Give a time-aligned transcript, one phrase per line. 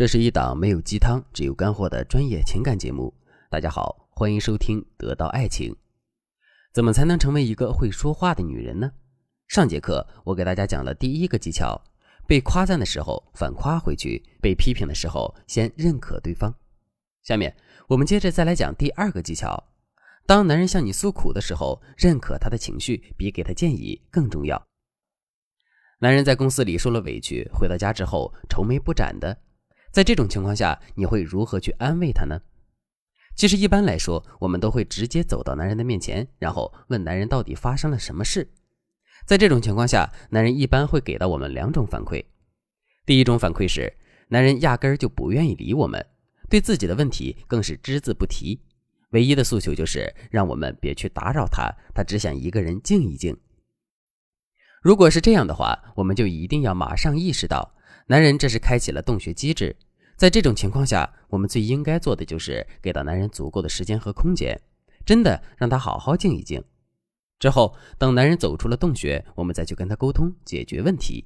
[0.00, 3.12] 这是一档没有鸡汤、只有干货的专业情感节目。
[3.50, 5.70] 大家好，欢迎收听《得到爱情》。
[6.72, 8.90] 怎么才能成为一个会说话的女人呢？
[9.48, 11.78] 上节课我给大家讲了第一个技巧：
[12.26, 16.50] 被夸赞的时候反夸回去，被批评的时候先认可对方。
[17.22, 17.54] 下面
[17.86, 19.62] 我们接着再来讲第二个技巧：
[20.24, 24.66] 当男人向你诉苦的时候，认可他的情绪比给他建议更重要。
[25.98, 29.36] 男人在公司里受了委屈，回到家之后愁眉不展的。
[29.90, 32.40] 在这种情况下，你会如何去安慰他呢？
[33.34, 38.48] 其实一般来说，我们都会直接走到男人的面前，然后问男人到底发生了什么事。
[39.26, 42.24] 在这种情况下，男人一般会给到我们两种反馈。
[43.04, 43.92] 第一种反馈是，
[44.28, 46.04] 男人压根儿就不愿意理我们，
[46.48, 48.60] 对自己的问题更是只字不提，
[49.10, 53.36] 唯一的诉求就是让我们别去打扰他，他只想一个人静一静。
[54.82, 57.74] 如果是这样的话，我们就一定要马上意识到。
[58.10, 59.76] 男人这是开启了洞穴机制，
[60.16, 64.60] 在这种情况下，我们最应该做的就是给到男人足够的时间和空间，
[65.06, 66.60] 真的让他好好静一静。
[67.38, 71.24] 之后，等男人走出了洞穴，我们再去跟他沟通解决问题。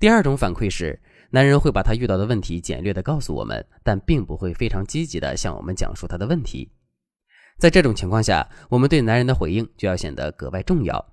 [0.00, 6.68] 第二种反馈是，男人会把他遇到的问题简略的告诉我们，但并不会非常积极的向我们讲述他的问题。
[7.60, 11.12] 在这种情况下，我们对男人的回应就要显得格外重要。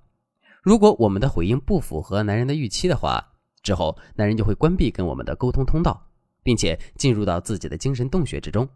[0.64, 3.33] 如果我们的回应不符合男人的预期的话，
[3.64, 6.06] 之后，男人就会关闭跟我们的沟通通道，
[6.44, 8.67] 并且进入到自己的精神洞穴之中。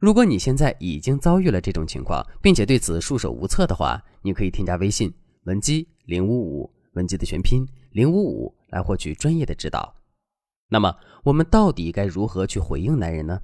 [0.00, 5.14] 如果你现在已经遭遇了这种情况，并且对此束手无策的话，你可以添加微信
[5.44, 9.94] 文姬零五五，文姬的全拼零五五，来获取专业的指导。
[10.68, 13.40] 那么，我们到底该如何去回应男人呢？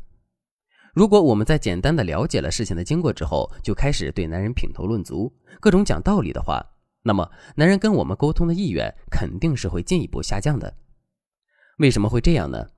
[0.95, 6.61] 如果我们在简单的了解了事情的经过之后，就开始对男人品头论足，各种讲道理的话，
[7.09, 10.75] 那么，男人跟我们沟通的意愿肯定是会进一步下降的。
[11.78, 12.69] 为什么会这样呢？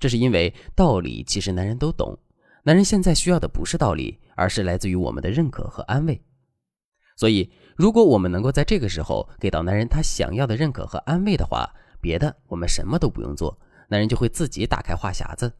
[0.00, 2.18] 这是因为道理其实男人都懂，
[2.62, 6.18] 男人现在需要的不是道理，而是来自于我们的认可和安慰。
[7.14, 11.70] 所以，如果我们能够在这个时候给到男人他想要的认可和安慰的话，
[12.00, 13.58] 别的我们什么都不用做，
[13.88, 15.52] 男人就会自己打开话匣子。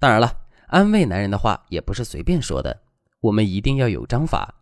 [0.00, 0.34] 当然了，
[0.68, 2.80] 安慰男人的话也不是随便说的，
[3.20, 4.61] 我们一定要有章法。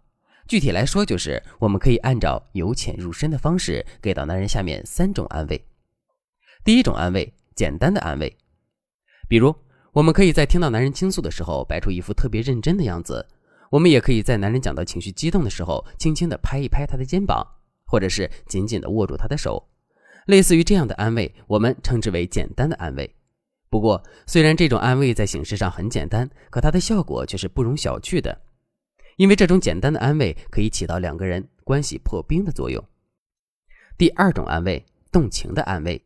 [0.51, 5.65] 具体来说，就是我们可以按照由浅入深的方式给到男人下面三种安慰。
[6.65, 8.37] 第一种安慰，简单的安慰，
[9.29, 9.55] 比如
[9.93, 13.25] 我们可以在听到男人倾诉的时候，摆出一副特别认真的样子；
[13.71, 17.47] 我们也可以在男人讲到情绪激动的时候，轻轻地拍一拍他的肩膀，
[17.87, 19.69] 或者是紧紧地握住他的手。
[20.27, 23.15] 类似于这样的安慰，我们称之为简单的安慰。
[23.69, 28.37] 不过，虽然这种安慰在形式上很简单，可它的效果却是不容小觑的。
[29.21, 32.83] 因为这种简单的安慰可以起到两个人关系破冰的作用。
[33.99, 34.83] 第二种安慰，
[35.13, 36.03] 动情的安慰。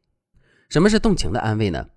[0.68, 1.88] 什么是动情的安慰呢？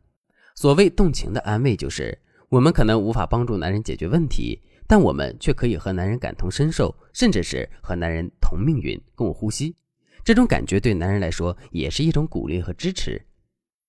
[0.53, 2.15] 所谓动情的安慰，就是
[2.49, 9.75] 我们可能无法帮助男人解决问题，但我们却可以和男人感同身受，甚至是和男人同命运、共呼吸。
[10.23, 13.19] 这种感觉对男人来说也是一种鼓励和支持。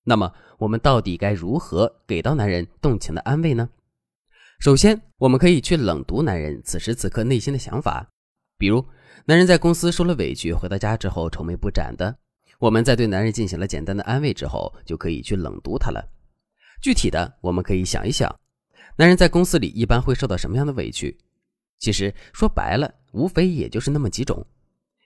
[0.03, 3.69] 那么，我们到底该如何给到男人动情的安慰呢？
[4.59, 8.05] 首先，我们可以去冷读男人此时此刻内心的想法，
[8.57, 8.85] 比如，
[9.23, 12.13] 男人在公司受了委屈，回到家之后愁眉不展的。
[12.59, 16.05] 我们在对男人进行了简单的安慰之后，就可以去冷读他了。
[16.81, 18.37] 具体的，我们可以想一想，
[18.97, 21.17] 男人在公司里一般会受到什么样的委屈？
[21.79, 24.45] 其实说白了，无非也就是那么几种：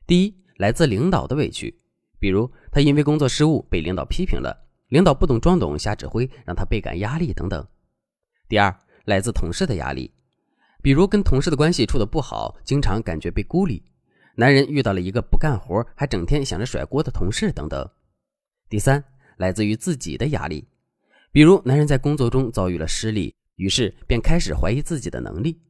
[0.08, 1.80] 第一，来自领导的委屈，
[2.18, 7.64] 比如他因为工作失误被领导批评了，领导不懂装懂瞎指挥，让他倍感压力等等；
[8.50, 8.76] 第二，
[9.06, 10.12] 来自同事的压力，
[10.82, 13.84] 比如跟同事的关系处得不好，经常感觉被孤立；
[14.36, 17.90] 男人遇到了一个不干活还整天想着甩锅的同事等等。
[18.70, 19.04] 第三，
[19.38, 20.68] 来自于自己的压力，
[21.32, 25.62] 比如男人在工作中遭遇了失利，于是便开始怀疑自己的能力。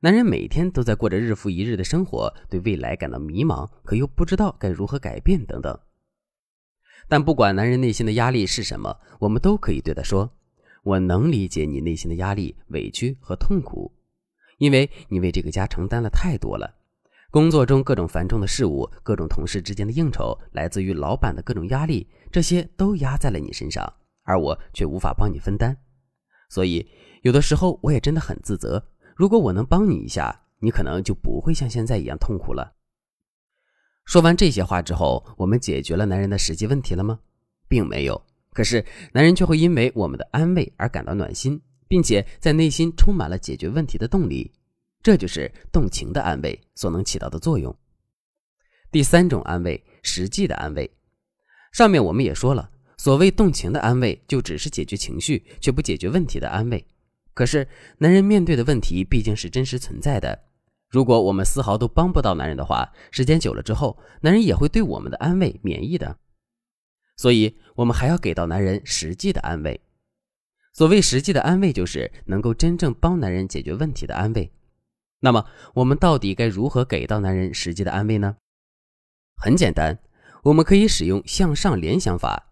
[0.00, 5.78] 男人每天都在过着日复一日的生活，对未来感到迷茫，可又不知道该如何改变等等。
[7.08, 10.28] 但不管男人内心的压力是什么，我们都可以对他说。
[10.82, 13.92] 我能理解你内心的压力、委屈和痛苦，
[14.58, 16.74] 因为你为这个家承担了太多了。
[17.30, 23.90] 工作中各种繁重的事物，各种同事之间的应酬，来自于老板的各种压力，这些都压在了你身上，
[24.24, 25.76] 而我却无法帮你分担。
[26.50, 26.86] 所以，
[27.22, 28.84] 有的时候我也真的很自责。
[29.16, 32.74] 如果我能帮你一下，你可能就不会像现在一样痛苦了。
[34.04, 37.20] 说完这些话之后，我们解决了男人的实际问题了吗？
[37.68, 38.20] 并没有。
[38.52, 44.52] 可是，男人却会因为我们的安慰而感到暖心，并且在内心充满了解决问题的动力。
[45.02, 47.74] 这就是动情的安慰所能起到的作用。
[48.90, 50.88] 第三种安慰，实际的安慰。
[51.72, 56.86] 上面我们也说了，所谓动情的安慰，就只是解决情绪却不解决问题的安慰。
[57.34, 57.66] 可是，
[57.98, 60.38] 男人面对的问题毕竟是真实存在的。
[60.90, 66.18] 如果我们丝毫都帮不到男人的话，时间久了之后，男人也会对我们的安慰免疫的。
[67.16, 69.80] 所以，我们还要给到男人实际的安慰。
[70.72, 74.50] 所谓实际的安慰，就是能够真正帮男人解决问题的安慰。
[75.20, 78.36] 那么，我们到底该如何给到男人实际的安慰呢？
[79.36, 79.98] 很简单，
[80.44, 82.48] 我们可以使用向上联想法。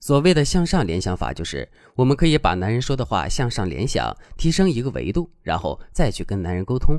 [0.00, 6.98] 所谓的向上联想法，就是我们可以把男人说的话向上联想，提升一个维度，然后再去跟男人沟通。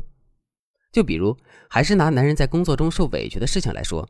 [0.92, 1.36] 就比如，
[1.68, 4.08] 还是拿男人在工作中受委屈的事情来说，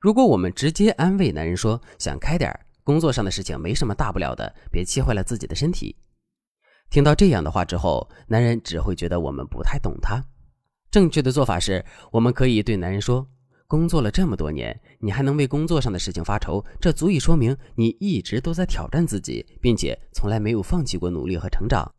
[0.00, 2.52] 如果我们直接安慰男人说：“想开点
[2.84, 5.96] 工作上的事情没什么大不了的，别气坏了自己的身体。”
[6.90, 10.22] 听到这样的话之后，男人只会觉得我们不太懂他。
[10.90, 13.26] 正确的做法是，我们可以对男人说。
[13.68, 21.92] 工作了这么多年，你还能为工作上的事情发愁，这足以说明你一直都在挑战自己，并且从来没有放弃过努力和成长。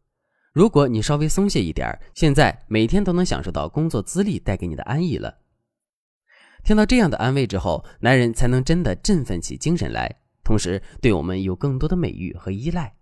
[0.53, 5.37] 如果你稍微松懈一点，现在每天都能享受到工作资历带给你的安逸了。
[6.67, 12.93] 听到这样的安慰之后，男人才能真的振奋起精神来，同时对我们有更多的美誉和依赖。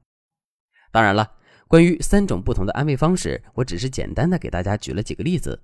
[0.91, 1.31] 当然了，
[1.67, 5.59] 关于三种不同的安慰方式，我只是简单的给大家举了几个例子。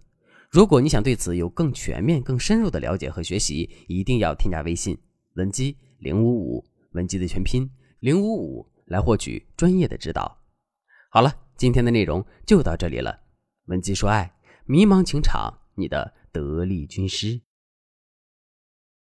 [0.49, 4.97] 如果你想对此有更全面、更深入的了解和学习，一定要添加微信
[5.35, 7.69] 文姬零五五，文姬的全拼
[7.99, 10.35] 零五五，来获取专业的指导。
[11.11, 13.15] 好了，今天的内容就到这里了。
[13.67, 14.33] 文姬说爱，
[14.65, 17.39] 迷茫情场，你的得力军师。